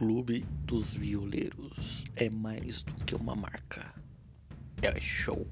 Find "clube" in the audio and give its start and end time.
0.00-0.46